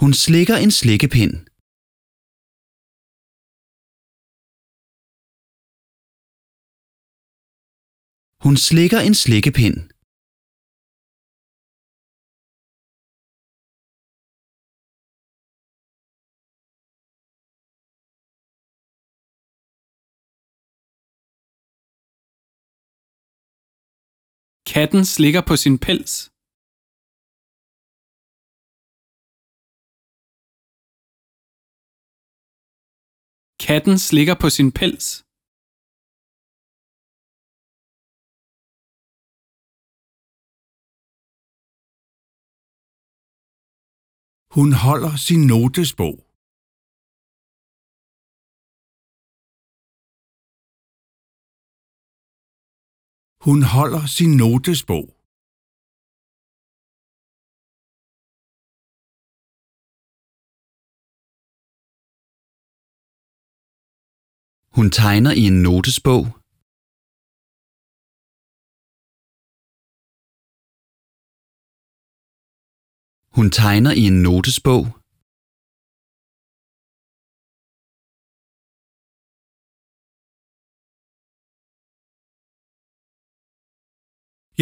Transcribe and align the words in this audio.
Hun 0.00 0.12
slikker 0.14 0.56
en 0.64 0.72
slikkepind. 0.80 1.34
Hun 8.44 8.56
slikker 8.56 9.00
en 9.08 9.14
slikkepind. 9.22 9.78
Katten 24.72 25.04
slikker 25.04 25.42
på 25.48 25.56
sin 25.56 25.78
pels. 25.78 26.29
Katten 33.64 33.98
slikker 33.98 34.36
på 34.42 34.48
sin 34.56 34.70
pels. 34.78 35.06
Hun 44.56 44.68
holder 44.84 45.14
sin 45.26 45.42
notesbog. 45.54 46.16
Hun 53.44 53.58
holder 53.74 54.04
sin 54.16 54.32
notesbog. 54.44 55.19
Hun 64.76 64.90
tegner 64.90 65.32
i 65.42 65.44
en 65.50 65.58
notesbog. 65.68 66.24
Hun 73.36 73.50
tegner 73.50 73.92
i 74.02 74.04
en 74.10 74.18
notesbog. 74.28 74.84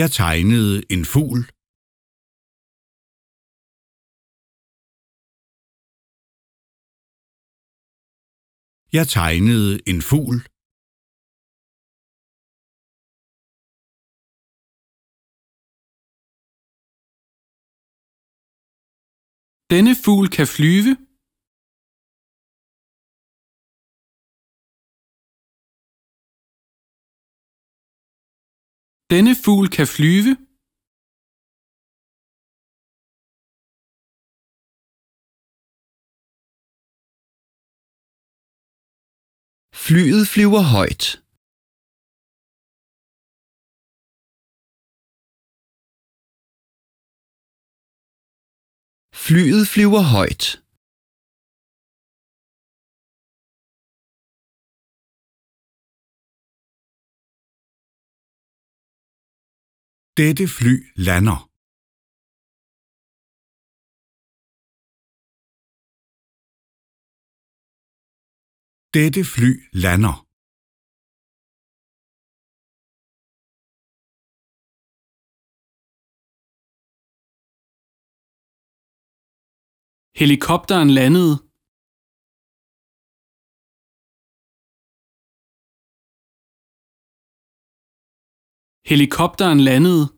Jeg 0.00 0.10
tegnede 0.20 0.74
en 0.94 1.04
fugl. 1.12 1.57
Jeg 8.96 9.06
tegnede 9.16 9.72
en 9.90 10.00
fugl. 10.10 10.36
Denne 19.72 19.92
fugl 20.04 20.26
kan 20.36 20.48
flyve. 20.56 20.92
Denne 29.12 29.34
fugl 29.44 29.66
kan 29.76 29.88
flyve. 29.96 30.47
Flyet 39.88 40.24
flyver 40.34 40.64
højt. 40.76 41.04
Flyet 49.24 49.64
flyver 49.72 50.02
højt. 50.14 50.44
Dette 60.18 60.44
fly 60.56 60.74
lander. 61.06 61.47
Dette 68.98 69.22
fly 69.24 69.68
lander. 69.70 70.26
Helikopteren 80.20 80.90
landede. 80.92 81.36
Helikopteren 88.80 89.60
landede. 89.62 90.17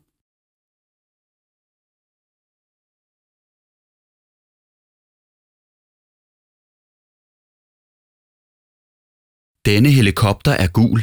Denne 9.65 9.89
helikopter 9.89 10.51
er 10.51 10.71
gul. 10.71 11.01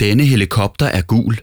Denne 0.00 0.24
helikopter 0.32 0.86
er 0.86 1.04
gul. 1.06 1.34